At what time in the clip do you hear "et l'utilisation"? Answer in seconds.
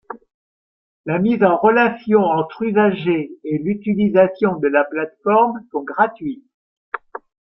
3.43-4.57